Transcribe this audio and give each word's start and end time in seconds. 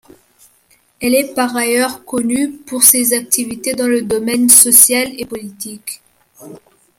Elle 0.99 1.13
est 1.13 1.35
par 1.35 1.55
ailleurs 1.55 2.03
connue 2.05 2.53
pour 2.53 2.81
ses 2.81 3.13
activités 3.13 3.75
dans 3.75 3.85
le 3.85 4.01
domaine 4.01 4.49
social 4.49 5.07
et 5.15 5.27
politique. 5.27 6.01